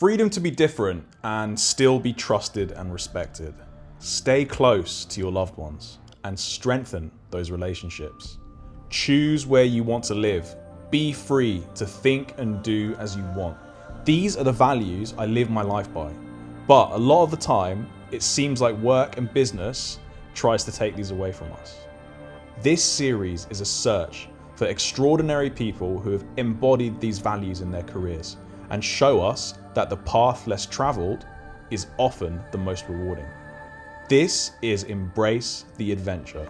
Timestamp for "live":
10.14-10.56, 15.26-15.50